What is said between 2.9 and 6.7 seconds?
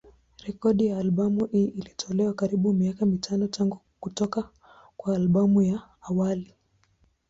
mitano tangu kutoka kwa albamu ya awali.